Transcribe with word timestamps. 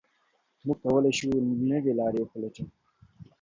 موږ 0.65 0.77
کولای 0.83 1.11
شو 1.17 1.29
نوي 1.71 1.93
لارې 1.99 2.19
وپلټو. 2.21 2.65